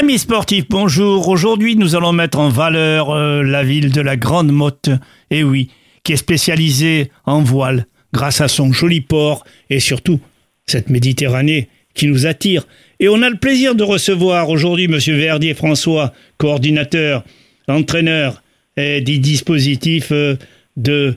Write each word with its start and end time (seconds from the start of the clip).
Amis 0.00 0.20
sportifs, 0.20 0.64
bonjour. 0.70 1.28
Aujourd'hui, 1.28 1.76
nous 1.76 1.94
allons 1.94 2.14
mettre 2.14 2.38
en 2.38 2.48
valeur 2.48 3.10
euh, 3.10 3.42
la 3.42 3.62
ville 3.62 3.92
de 3.92 4.00
la 4.00 4.16
Grande 4.16 4.50
Motte, 4.50 4.88
et 5.30 5.44
oui, 5.44 5.68
qui 6.04 6.14
est 6.14 6.16
spécialisée 6.16 7.10
en 7.26 7.42
voile, 7.42 7.86
grâce 8.14 8.40
à 8.40 8.48
son 8.48 8.72
joli 8.72 9.02
port 9.02 9.44
et 9.68 9.78
surtout 9.78 10.18
cette 10.64 10.88
Méditerranée 10.88 11.68
qui 11.92 12.06
nous 12.06 12.26
attire. 12.26 12.66
Et 12.98 13.10
on 13.10 13.20
a 13.20 13.28
le 13.28 13.36
plaisir 13.36 13.74
de 13.74 13.82
recevoir 13.84 14.48
aujourd'hui 14.48 14.88
Monsieur 14.88 15.16
Verdier 15.16 15.52
François, 15.52 16.14
coordinateur, 16.38 17.22
entraîneur 17.68 18.42
et 18.78 19.02
des 19.02 19.18
dispositifs 19.18 20.12
euh, 20.12 20.36
de 20.78 21.14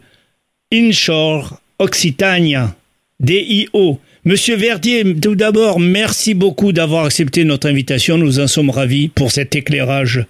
Inshore 0.74 1.58
Occitania, 1.80 2.76
DIO. 3.22 4.02
Monsieur 4.26 4.56
Verdier, 4.56 5.20
tout 5.20 5.36
d'abord, 5.36 5.82
merci 5.82 6.34
beaucoup 6.34 6.72
d'avoir 6.72 7.04
accepté 7.04 7.44
notre 7.44 7.68
invitation. 7.68 8.18
Nous 8.18 8.40
en 8.40 8.48
sommes 8.48 8.70
ravis 8.70 9.10
pour 9.10 9.32
cet 9.32 9.54
éclairage 9.54 10.26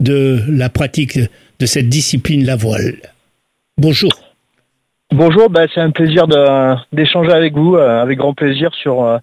de 0.00 0.40
la 0.50 0.68
pratique 0.68 1.18
de 1.58 1.64
cette 1.64 1.88
discipline, 1.88 2.44
la 2.44 2.56
voile. 2.56 2.96
Bonjour. 3.78 4.12
Bonjour, 5.14 5.48
bah, 5.48 5.62
c'est 5.74 5.80
un 5.80 5.92
plaisir 5.92 6.26
d'échanger 6.92 7.32
avec 7.32 7.54
vous, 7.54 7.76
euh, 7.76 8.02
avec 8.02 8.18
grand 8.18 8.34
plaisir 8.34 8.70
sur, 8.74 9.02
euh, 9.02 9.16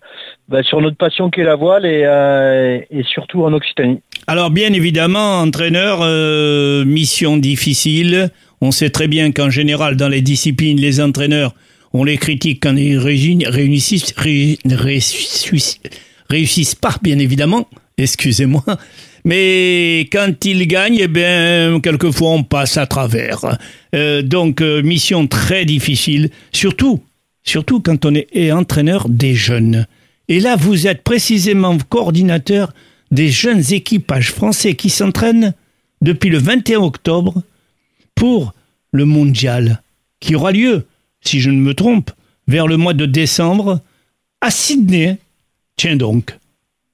bah, 0.50 0.64
sur 0.64 0.82
notre 0.82 0.98
passion 0.98 1.30
qui 1.30 1.42
est 1.42 1.44
la 1.44 1.56
voile 1.56 1.86
et, 1.86 2.02
euh, 2.04 2.80
et 2.90 3.04
surtout 3.04 3.44
en 3.44 3.54
Occitanie. 3.54 4.02
Alors 4.26 4.50
bien 4.50 4.74
évidemment, 4.74 5.40
entraîneur, 5.40 6.00
mission 6.84 7.38
difficile. 7.38 8.32
On 8.60 8.72
sait 8.72 8.90
très 8.90 9.08
bien 9.08 9.32
qu'en 9.32 9.52
général, 9.52 9.96
dans 9.98 10.10
les 10.10 10.22
disciplines, 10.22 10.80
les 10.80 11.00
entraîneurs 11.00 11.54
on 11.96 12.04
les 12.04 12.18
critique 12.18 12.62
quand 12.62 12.76
ils 12.76 12.98
réussissent, 12.98 14.14
pas, 16.76 16.96
bien 17.02 17.20
évidemment. 17.20 17.70
Excusez-moi. 17.98 18.66
Mais 19.24 20.10
quand 20.12 20.44
ils 20.44 20.68
gagnent, 20.68 21.00
eh 21.00 21.08
bien, 21.08 21.80
quelquefois 21.82 22.32
on 22.32 22.44
passe 22.44 22.76
à 22.76 22.86
travers. 22.86 23.58
Euh, 23.96 24.22
donc, 24.22 24.60
euh, 24.62 24.82
mission 24.84 25.26
très 25.26 25.64
difficile, 25.64 26.32
surtout, 26.52 27.02
surtout 27.44 27.80
quand 27.80 28.04
on 28.04 28.14
est 28.14 28.52
entraîneur 28.52 29.08
des 29.08 29.34
jeunes. 29.34 29.88
Et 30.28 30.42
là, 30.42 30.58
vous 30.58 30.88
êtes 30.88 31.02
précisément 31.02 31.78
coordinateur 31.90 32.74
des 33.12 33.30
jeunes 33.30 33.64
équipages 33.72 34.32
français 34.32 34.76
qui 34.76 34.90
s'entraînent 34.90 35.54
depuis 36.02 36.30
le 36.30 36.40
21 36.40 36.82
octobre 36.82 37.42
pour 38.16 38.54
le 38.92 39.06
mondial 39.06 39.82
qui 40.20 40.36
aura 40.36 40.52
lieu 40.52 40.86
si 41.28 41.40
je 41.40 41.50
ne 41.50 41.60
me 41.60 41.74
trompe, 41.74 42.12
vers 42.48 42.68
le 42.68 42.78
mois 42.78 42.94
de 42.94 43.06
décembre, 43.06 43.80
à 44.42 44.52
Sydney. 44.52 45.18
Tiens 45.78 45.96
donc, 45.96 46.38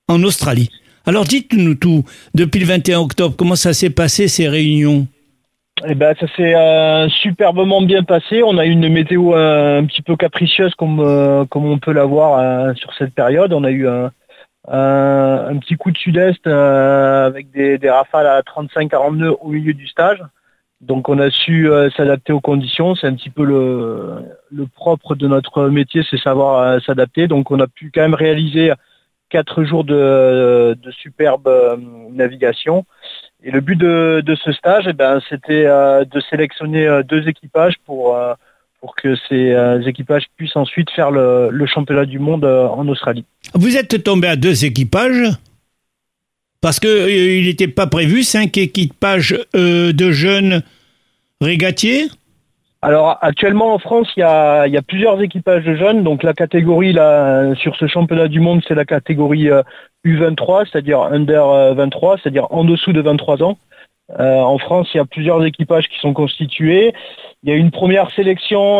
en 0.07 0.23
Australie. 0.23 0.69
Alors 1.05 1.25
dites-nous 1.25 1.75
tout, 1.75 2.03
depuis 2.35 2.59
le 2.59 2.65
21 2.65 2.99
octobre, 2.99 3.35
comment 3.35 3.55
ça 3.55 3.73
s'est 3.73 3.89
passé 3.89 4.27
ces 4.27 4.47
réunions? 4.47 5.07
Eh 5.87 5.95
ben, 5.95 6.13
ça 6.19 6.27
s'est 6.35 6.55
euh, 6.55 7.09
superbement 7.09 7.81
bien 7.81 8.03
passé. 8.03 8.43
On 8.43 8.57
a 8.57 8.65
eu 8.65 8.71
une 8.71 8.87
météo 8.89 9.35
euh, 9.35 9.79
un 9.79 9.85
petit 9.85 10.03
peu 10.03 10.15
capricieuse 10.15 10.75
comme, 10.75 10.99
euh, 10.99 11.45
on 11.55 11.79
peut 11.79 11.91
l'avoir 11.91 12.75
sur 12.75 12.93
cette 12.93 13.15
période. 13.15 13.51
On 13.53 13.63
a 13.63 13.71
eu 13.71 13.87
un, 13.87 14.11
petit 15.59 15.75
coup 15.77 15.91
de 15.91 15.97
sud-est 15.97 16.45
avec 16.45 17.51
des, 17.51 17.79
des, 17.79 17.89
rafales 17.89 18.27
à 18.27 18.41
35-40 18.41 19.17
nœuds 19.17 19.35
au 19.41 19.49
milieu 19.49 19.73
du 19.73 19.87
stage. 19.87 20.21
Donc 20.81 21.09
on 21.09 21.19
a 21.19 21.29
su 21.29 21.69
euh, 21.69 21.89
s'adapter 21.91 22.33
aux 22.33 22.39
conditions. 22.39 22.95
C'est 22.95 23.07
un 23.07 23.13
petit 23.13 23.29
peu 23.29 23.43
le, 23.45 24.65
propre 24.75 25.15
de 25.15 25.27
notre 25.27 25.69
métier, 25.69 26.03
c'est 26.09 26.19
savoir 26.19 26.59
euh, 26.59 26.79
s'adapter. 26.79 27.27
Donc 27.27 27.51
on 27.51 27.59
a 27.59 27.67
pu 27.67 27.91
quand 27.93 28.01
même 28.01 28.15
réaliser 28.15 28.71
quatre 29.29 29.63
jours 29.63 29.83
de, 29.83 30.75
superbe 30.91 31.47
euh, 31.47 31.77
navigation. 32.11 32.85
Et 33.43 33.51
le 33.51 33.61
but 33.61 33.75
de, 33.75 34.35
ce 34.43 34.51
stage, 34.51 34.85
eh 34.87 34.93
ben, 34.93 35.19
c'était 35.29 35.63
de 35.63 36.21
sélectionner 36.29 37.01
deux 37.03 37.27
équipages 37.27 37.73
pour, 37.87 38.15
pour 38.79 38.95
que 38.95 39.15
ces 39.27 39.55
équipages 39.87 40.25
puissent 40.37 40.55
ensuite 40.55 40.91
faire 40.91 41.09
le, 41.09 41.65
championnat 41.65 42.05
du 42.05 42.19
monde 42.19 42.45
en 42.45 42.87
Australie. 42.87 43.25
Vous 43.55 43.77
êtes 43.77 44.03
tombé 44.03 44.27
à 44.27 44.35
deux 44.35 44.63
équipages 44.63 45.27
parce 46.61 46.79
qu'il 46.79 46.89
euh, 46.89 47.41
n'était 47.41 47.67
pas 47.67 47.87
prévu 47.87 48.23
cinq 48.23 48.57
équipages 48.57 49.35
de 49.53 50.11
jeunes 50.11 50.61
régatiers 51.41 52.07
alors 52.83 53.19
actuellement 53.21 53.75
en 53.75 53.77
France, 53.77 54.07
il 54.17 54.21
y 54.21 54.23
a, 54.23 54.81
plusieurs 54.81 55.21
équipages 55.21 55.63
de 55.63 55.75
jeunes. 55.75 56.03
Donc 56.03 56.23
la 56.23 56.33
catégorie 56.33 56.95
sur 57.55 57.75
ce 57.75 57.85
championnat 57.85 58.27
du 58.27 58.39
monde, 58.39 58.63
c'est 58.67 58.73
la 58.73 58.85
catégorie 58.85 59.49
U23, 60.03 60.61
euh, 60.61 60.65
c'est-à-dire 60.65 61.01
under 61.01 61.75
23, 61.75 62.17
c'est-à-dire 62.17 62.47
en 62.49 62.63
dessous 62.63 62.91
de 62.91 63.01
23 63.01 63.43
ans. 63.43 63.59
en 64.17 64.57
France, 64.57 64.89
il 64.95 64.97
y 64.97 64.99
a 64.99 65.05
plusieurs 65.05 65.45
équipages 65.45 65.89
qui 65.89 65.99
sont 65.99 66.13
constitués. 66.13 66.91
Il 67.43 67.51
y 67.51 67.53
a 67.53 67.55
une 67.55 67.69
première 67.69 68.09
sélection 68.15 68.79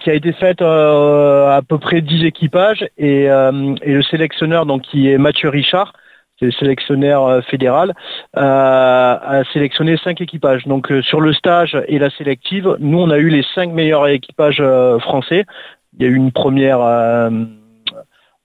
qui 0.00 0.10
a 0.10 0.14
été 0.14 0.32
faite 0.32 0.62
à 0.62 1.60
peu 1.68 1.78
près 1.78 2.02
10 2.02 2.24
équipages 2.24 2.86
et, 2.98 3.24
et, 3.24 3.92
le 3.92 4.02
sélectionneur 4.02 4.64
donc 4.64 4.82
qui 4.82 5.10
est 5.10 5.18
Mathieu 5.18 5.48
Richard 5.48 5.92
le 6.40 6.52
sélectionnaire 6.52 7.22
euh, 7.22 7.40
fédéral, 7.42 7.94
euh, 8.36 8.40
a 8.40 9.42
sélectionné 9.52 9.96
cinq 9.96 10.20
équipages. 10.20 10.66
Donc 10.66 10.90
euh, 10.90 11.02
sur 11.02 11.20
le 11.20 11.32
stage 11.32 11.76
et 11.88 11.98
la 11.98 12.10
sélective, 12.10 12.76
nous 12.78 12.98
on 12.98 13.10
a 13.10 13.18
eu 13.18 13.28
les 13.28 13.44
cinq 13.54 13.72
meilleurs 13.72 14.06
équipages 14.08 14.62
français. 15.00 15.44
Il 15.98 16.04
y 16.04 16.06
a 16.06 16.10
eu 16.10 16.14
une 16.14 16.32
première 16.32 16.80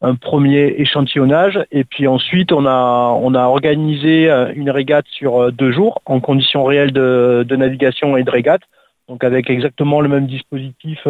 un 0.06 0.16
premier 0.16 0.76
échantillonnage 0.80 1.60
et 1.72 1.84
puis 1.84 2.08
ensuite 2.08 2.52
on 2.52 2.66
a 2.66 3.18
on 3.22 3.36
a 3.36 3.44
organisé 3.44 4.30
une 4.56 4.70
régate 4.70 5.06
sur 5.10 5.52
deux 5.52 5.72
jours 5.72 6.02
en 6.06 6.20
conditions 6.20 6.64
réelles 6.64 6.92
de, 6.92 7.46
navigation 7.56 8.18
et 8.18 8.24
de 8.24 8.32
régate 8.32 8.62
donc 9.08 9.24
avec 9.24 9.50
exactement 9.50 10.02
le 10.02 10.10
même 10.10 10.26
dispositif 10.26 11.06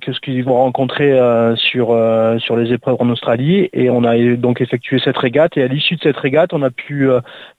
que 0.00 0.12
ce 0.12 0.20
qu'ils 0.20 0.44
vont 0.44 0.54
rencontrer 0.54 1.12
euh, 1.12 1.56
sur, 1.56 1.90
euh, 1.90 2.38
sur 2.38 2.56
les 2.56 2.72
épreuves 2.72 2.96
en 3.00 3.08
Australie. 3.10 3.68
Et 3.72 3.90
on 3.90 4.04
a 4.04 4.16
donc 4.36 4.60
effectué 4.60 5.00
cette 5.02 5.16
régate. 5.16 5.56
Et 5.56 5.62
à 5.62 5.66
l'issue 5.66 5.96
de 5.96 6.00
cette 6.02 6.16
régate, 6.16 6.52
on 6.52 6.62
a 6.62 6.70
pu 6.70 7.08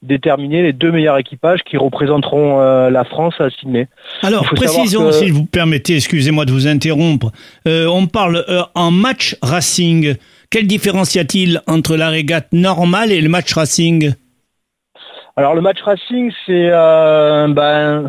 déterminer 0.02 0.62
les 0.62 0.74
deux 0.74 0.92
meilleurs 0.92 1.18
équipages 1.18 1.64
qui 1.64 1.78
représenteront 1.78 2.60
la 2.90 3.04
France 3.04 3.36
à 3.40 3.50
Sydney. 3.50 3.88
Alors, 4.22 4.46
précisons, 4.56 5.12
si 5.12 5.30
vous 5.30 5.46
permettez, 5.46 5.96
excusez-moi 5.96 6.46
de 6.46 6.52
vous 6.52 6.68
interrompre. 6.68 7.32
on 7.66 8.08
parle 8.08 8.46
en 8.76 8.92
match 8.92 9.36
racing. 9.42 10.16
Quelle 10.50 10.68
différence 10.68 11.16
y 11.16 11.20
a-t-il 11.20 11.62
entre 11.68 11.96
la 11.96 12.10
régate 12.10 12.54
normale 12.54 13.12
et 13.12 13.22
le 13.22 13.30
match 13.30 13.54
racing? 13.54 14.14
Alors 15.38 15.54
le 15.54 15.62
match 15.62 15.82
racing, 15.82 16.32
c'est 16.46 16.70
ben, 16.70 18.08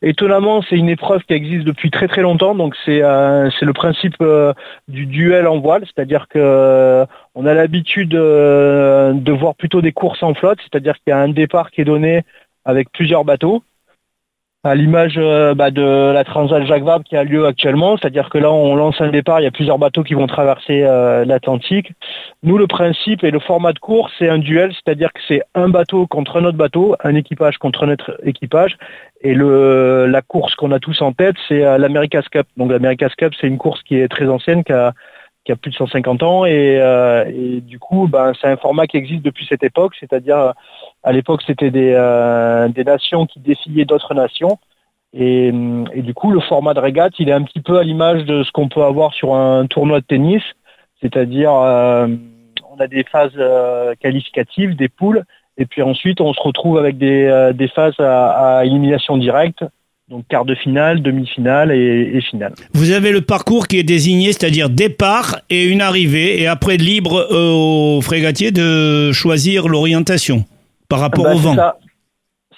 Étonnamment, 0.00 0.62
c'est 0.62 0.76
une 0.76 0.88
épreuve 0.88 1.22
qui 1.24 1.34
existe 1.34 1.64
depuis 1.64 1.90
très 1.90 2.06
très 2.06 2.22
longtemps, 2.22 2.54
donc 2.54 2.76
c'est 2.84 3.02
euh, 3.02 3.50
le 3.60 3.72
principe 3.72 4.14
euh, 4.20 4.52
du 4.86 5.06
duel 5.06 5.48
en 5.48 5.58
voile, 5.58 5.84
c'est-à-dire 5.86 6.28
que 6.28 6.38
euh, 6.38 7.04
on 7.34 7.46
a 7.46 7.54
l'habitude 7.54 8.10
de 8.10 9.32
voir 9.32 9.56
plutôt 9.56 9.82
des 9.82 9.92
courses 9.92 10.22
en 10.22 10.34
flotte, 10.34 10.60
c'est-à-dire 10.62 10.94
qu'il 10.94 11.10
y 11.10 11.12
a 11.12 11.18
un 11.18 11.28
départ 11.28 11.72
qui 11.72 11.80
est 11.80 11.84
donné 11.84 12.22
avec 12.64 12.92
plusieurs 12.92 13.24
bateaux, 13.24 13.62
à 14.68 14.74
l'image 14.74 15.14
euh, 15.16 15.54
bah, 15.54 15.70
de 15.70 16.12
la 16.12 16.24
Transat 16.24 16.64
Jacques 16.66 16.82
Vabre 16.82 17.04
qui 17.04 17.16
a 17.16 17.24
lieu 17.24 17.46
actuellement, 17.46 17.96
c'est-à-dire 17.96 18.28
que 18.28 18.38
là 18.38 18.52
on 18.52 18.76
lance 18.76 19.00
un 19.00 19.08
départ, 19.08 19.40
il 19.40 19.44
y 19.44 19.46
a 19.46 19.50
plusieurs 19.50 19.78
bateaux 19.78 20.02
qui 20.02 20.14
vont 20.14 20.26
traverser 20.26 20.82
euh, 20.82 21.24
l'Atlantique. 21.24 21.92
Nous 22.42 22.58
le 22.58 22.66
principe 22.66 23.24
et 23.24 23.30
le 23.30 23.40
format 23.40 23.72
de 23.72 23.78
course 23.78 24.12
c'est 24.18 24.28
un 24.28 24.38
duel, 24.38 24.72
c'est-à-dire 24.72 25.12
que 25.12 25.20
c'est 25.26 25.42
un 25.54 25.68
bateau 25.68 26.06
contre 26.06 26.36
un 26.36 26.44
autre 26.44 26.58
bateau, 26.58 26.96
un 27.02 27.14
équipage 27.14 27.56
contre 27.58 27.84
un 27.84 27.92
autre 27.92 28.18
équipage, 28.24 28.76
et 29.22 29.34
le, 29.34 30.06
la 30.06 30.22
course 30.22 30.54
qu'on 30.54 30.72
a 30.72 30.78
tous 30.78 31.00
en 31.00 31.12
tête 31.12 31.36
c'est 31.48 31.64
euh, 31.64 31.78
l'America's 31.78 32.28
Cup. 32.28 32.46
Donc 32.58 32.70
l'America's 32.70 33.14
Cup 33.14 33.32
c'est 33.40 33.46
une 33.46 33.58
course 33.58 33.82
qui 33.82 33.98
est 33.98 34.08
très 34.08 34.28
ancienne, 34.28 34.64
qui 34.64 34.72
a, 34.72 34.92
qui 35.48 35.52
a 35.52 35.56
plus 35.56 35.70
de 35.70 35.76
150 35.76 36.22
ans, 36.22 36.44
et, 36.44 36.74
et 37.26 37.60
du 37.62 37.78
coup 37.78 38.06
ben, 38.06 38.32
c'est 38.38 38.48
un 38.48 38.58
format 38.58 38.86
qui 38.86 38.98
existe 38.98 39.22
depuis 39.22 39.46
cette 39.46 39.62
époque, 39.62 39.94
c'est-à-dire 39.98 40.52
à 41.02 41.12
l'époque, 41.12 41.42
c'était 41.46 41.70
des, 41.70 41.92
euh, 41.94 42.68
nations 42.84 43.26
qui 43.26 43.40
défiaient 43.40 43.84
d'autres 43.84 44.14
nations. 44.14 44.58
Et, 45.14 45.48
et, 45.94 46.02
du 46.02 46.12
coup, 46.12 46.30
le 46.30 46.40
format 46.40 46.74
de 46.74 46.80
régate, 46.80 47.14
il 47.18 47.30
est 47.30 47.32
un 47.32 47.42
petit 47.42 47.60
peu 47.60 47.78
à 47.78 47.82
l'image 47.82 48.24
de 48.24 48.42
ce 48.42 48.52
qu'on 48.52 48.68
peut 48.68 48.82
avoir 48.82 49.14
sur 49.14 49.34
un 49.34 49.66
tournoi 49.66 50.00
de 50.00 50.04
tennis, 50.04 50.42
c'est-à-dire 51.00 51.54
euh, 51.54 52.08
on 52.70 52.78
a 52.78 52.86
des 52.88 53.04
phases 53.04 53.32
euh, 53.36 53.94
qualificatives, 54.00 54.76
des 54.76 54.88
poules, 54.88 55.24
et 55.56 55.64
puis 55.64 55.80
ensuite 55.82 56.20
on 56.20 56.34
se 56.34 56.40
retrouve 56.42 56.76
avec 56.76 56.98
des, 56.98 57.70
phases 57.74 57.98
à, 58.00 58.66
élimination 58.66 59.16
directe, 59.16 59.64
donc 60.10 60.24
quart 60.28 60.44
de 60.44 60.54
finale, 60.54 61.02
demi-finale 61.02 61.70
et, 61.70 62.12
et, 62.14 62.20
finale. 62.20 62.54
Vous 62.72 62.92
avez 62.92 63.12
le 63.12 63.20
parcours 63.20 63.66
qui 63.66 63.78
est 63.78 63.82
désigné, 63.82 64.32
c'est-à-dire 64.32 64.70
départ 64.70 65.40
et 65.50 65.64
une 65.66 65.82
arrivée, 65.82 66.40
et 66.40 66.46
après 66.46 66.76
libre 66.76 67.26
au 67.30 68.00
frégatier 68.00 68.50
de 68.50 69.12
choisir 69.12 69.68
l'orientation 69.68 70.44
par 70.88 71.00
rapport 71.00 71.24
bah, 71.24 71.34
au 71.34 71.38
vent. 71.38 71.56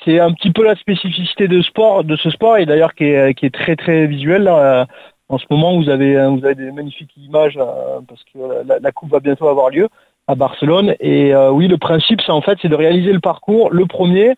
C'est 0.05 0.21
un 0.21 0.33
petit 0.33 0.53
peu 0.53 0.65
la 0.65 0.77
spécificité 0.77 1.49
de 1.49 1.61
sport, 1.61 2.05
de 2.05 2.17
ce 2.17 2.31
sport, 2.31 2.57
et 2.57 2.67
d'ailleurs 2.67 2.95
qui 2.95 3.05
est, 3.05 3.35
qui 3.35 3.47
est 3.47 3.55
très 3.55 3.77
très 3.77 4.07
visuel. 4.07 4.45
Là. 4.45 4.87
En 5.31 5.39
ce 5.39 5.45
moment, 5.49 5.81
vous 5.81 5.89
avez, 5.89 6.15
vous 6.27 6.45
avez 6.45 6.57
des 6.57 6.73
magnifiques 6.73 7.17
images 7.17 7.57
euh, 7.57 8.01
parce 8.09 8.23
que 8.25 8.39
la, 8.83 8.93
coupe 8.93 9.11
va 9.11 9.21
bientôt 9.21 9.47
avoir 9.47 9.71
lieu. 9.71 9.89
À 10.31 10.35
Barcelone. 10.35 10.95
Et 11.01 11.35
euh, 11.35 11.51
oui, 11.51 11.69
le 11.69 11.79
principe, 11.79 12.21
c'est 12.25 12.33
en 12.33 12.41
fait, 12.41 12.59
c'est 12.63 12.69
de 12.69 12.75
réaliser 12.75 13.13
le 13.13 13.21
parcours, 13.21 13.71
le 13.73 13.87
premier. 13.87 14.35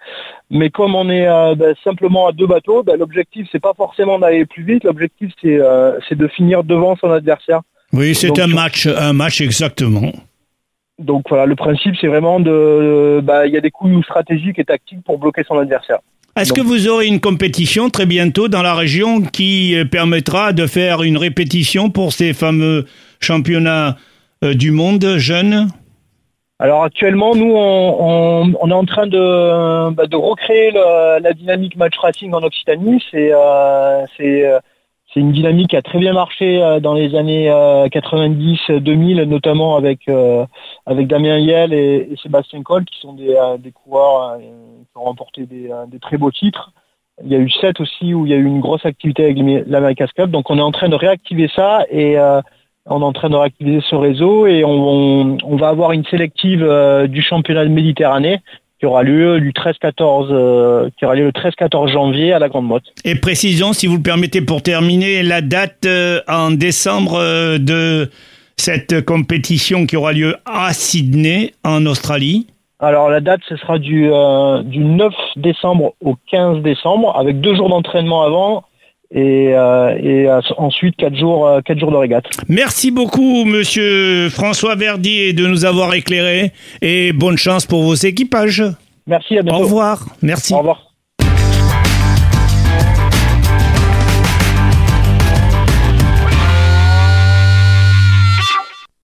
Mais 0.51 0.71
comme 0.71 0.95
on 0.95 1.09
est 1.11 1.27
euh, 1.27 1.55
ben, 1.55 1.75
simplement 1.85 2.27
à 2.27 2.33
deux 2.33 2.47
bateaux, 2.47 2.83
ben, 2.83 2.99
l'objectif, 2.99 3.47
c'est 3.53 3.61
pas 3.61 3.75
forcément 3.77 4.19
d'aller 4.19 4.47
plus 4.47 4.65
vite. 4.65 4.85
L'objectif, 4.85 5.31
c'est 5.41 5.59
euh, 5.61 5.99
de 6.11 6.29
finir 6.29 6.65
devant 6.65 6.97
son 6.97 7.11
adversaire. 7.11 7.61
Oui, 7.93 8.15
c'est 8.15 8.39
un 8.39 8.47
match, 8.47 8.87
un 8.87 9.13
match 9.13 9.41
exactement. 9.41 10.13
Donc 10.99 11.25
voilà, 11.29 11.47
le 11.47 11.57
principe, 11.57 11.95
c'est 12.01 12.07
vraiment 12.07 12.41
de, 12.41 13.21
ben, 13.23 13.45
il 13.45 13.53
y 13.53 13.57
a 13.57 13.61
des 13.61 13.71
coups 13.71 14.05
stratégiques 14.05 14.59
et 14.59 14.65
tactiques 14.65 15.05
pour 15.05 15.19
bloquer 15.19 15.43
son 15.47 15.59
adversaire. 15.59 15.99
Est-ce 16.35 16.55
que 16.55 16.63
vous 16.63 16.89
aurez 16.89 17.07
une 17.07 17.21
compétition 17.21 17.91
très 17.91 18.07
bientôt 18.07 18.49
dans 18.49 18.63
la 18.63 18.75
région 18.75 19.21
qui 19.21 19.77
permettra 19.91 20.55
de 20.55 20.67
faire 20.67 21.03
une 21.03 21.19
répétition 21.19 21.91
pour 21.91 22.15
ces 22.15 22.33
fameux 22.33 22.87
championnats 23.21 23.97
du 24.43 24.73
monde 24.73 25.19
jeunes 25.19 25.69
alors 26.63 26.85
actuellement, 26.85 27.35
nous, 27.35 27.57
on, 27.57 28.69
est 28.71 28.73
en 28.73 28.85
train 28.85 29.09
de, 29.09 29.91
bah, 29.91 30.05
recréer 30.13 30.71
la 30.71 31.33
dynamique 31.33 31.75
match 31.75 31.99
racing 31.99 32.33
en 32.35 32.43
Occitanie. 32.45 33.03
C'est 33.11 33.33
euh, 33.33 34.07
euh, 34.21 34.61
une 35.17 35.33
dynamique 35.33 35.71
qui 35.71 35.77
a 35.77 35.83
très 35.83 35.99
bien 35.99 36.13
marché 36.13 36.63
euh, 36.63 36.79
dans 36.79 36.95
les 36.95 37.17
années 37.17 37.51
90-2000, 37.51 39.25
notamment 39.25 39.75
avec 39.75 40.09
avec 40.87 41.09
Damien 41.09 41.39
Yel 41.39 41.73
et, 41.73 42.15
Sébastien 42.23 42.63
Coll, 42.63 42.85
qui 42.85 43.01
sont 43.01 43.15
des, 43.15 43.35
coureurs 43.73 44.39
qui 44.39 44.47
ont 44.95 45.03
remporté 45.03 45.47
des, 45.47 45.69
très 46.01 46.17
beaux 46.17 46.31
titres. 46.31 46.71
Il 47.25 47.33
y 47.33 47.35
a 47.35 47.39
eu 47.39 47.51
sept 47.51 47.81
aussi 47.81 48.15
où 48.15 48.25
il 48.25 48.31
y 48.31 48.35
a 48.35 48.39
eu 48.39 48.45
une 48.45 48.61
grosse 48.61 48.87
activité 48.87 49.25
avec 49.25 49.37
l'America's 49.67 50.13
Cup. 50.13 50.31
Donc 50.31 50.49
on 50.49 50.59
est 50.59 50.63
en 50.63 50.71
train 50.71 50.89
de 50.89 50.95
réactiver 50.95 51.51
ça 51.57 51.85
et 51.91 52.17
on 52.87 53.01
est 53.01 53.05
en 53.05 53.13
train 53.13 53.31
de 53.31 53.37
réactiver 53.37 53.81
ce 53.89 53.95
réseau 53.95 54.47
et 54.47 54.65
on, 54.65 55.57
va 55.57 55.69
avoir 55.69 55.93
une 55.93 56.05
sélective 56.07 56.63
euh, 56.63 57.07
du 57.07 57.23
championnat 57.23 57.65
de 57.65 57.71
Méditerranée 57.71 58.41
qui 58.81 58.87
aura 58.87 59.05
lieu 59.05 59.41
du 59.41 59.53
13-14 59.53 60.29
euh, 60.31 60.91
qui 60.99 61.05
aura 61.05 61.15
lieu 61.15 61.25
le 61.27 61.31
13-14 61.31 61.93
janvier 61.93 62.33
à 62.33 62.41
la 62.41 62.49
Grande 62.49 62.67
Motte. 62.67 62.85
Et 63.05 63.15
précision, 63.15 63.73
si 63.73 63.87
vous 63.87 63.97
le 63.97 64.03
permettez, 64.03 64.41
pour 64.41 64.63
terminer, 64.63 65.23
la 65.23 65.41
date 65.41 65.87
euh, 65.87 66.21
en 66.27 66.51
décembre 66.51 67.59
de 67.59 68.11
cette 68.57 69.05
compétition 69.05 69.87
qui 69.87 69.97
aura 69.97 70.13
lieu 70.13 70.35
à 70.45 70.73
Sydney, 70.73 71.53
en 71.65 71.87
Australie? 71.87 72.49
Alors 72.81 73.09
la 73.09 73.21
date, 73.21 73.43
ce 73.49 73.57
sera 73.57 73.79
du, 73.79 74.11
du 74.65 74.79
9 74.81 75.15
décembre 75.37 75.95
au 76.05 76.17
15 76.33 76.63
décembre, 76.63 77.17
avec 77.17 77.41
deux 77.41 77.55
jours 77.55 77.69
d'entraînement 77.69 78.25
avant 78.25 78.65
et, 79.15 79.55
euh, 79.55 79.97
et 79.99 80.27
euh, 80.27 80.41
ensuite 80.57 80.97
quatre 80.97 81.17
jours, 81.17 81.47
euh, 81.47 81.61
quatre 81.61 81.79
jours 81.79 81.93
de 81.93 81.97
régate. 81.97 82.25
Merci 82.49 82.91
beaucoup, 82.91 83.45
Monsieur 83.45 84.31
François 84.31 84.75
Verdier, 84.75 85.33
de 85.33 85.47
nous 85.47 85.65
avoir 85.65 85.93
éclairé 85.95 86.53
et 86.81 87.13
bonne 87.13 87.37
chance 87.37 87.67
pour 87.67 87.83
vos 87.83 87.95
équipages. 87.95 88.65
Merci, 89.07 89.39
à 89.39 89.43
bientôt. 89.43 89.59
Au 89.59 89.63
revoir. 89.65 90.07
Merci. 90.23 90.55
Au 90.55 90.59
revoir. 90.59 90.92